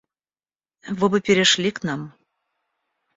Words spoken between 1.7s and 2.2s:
нам.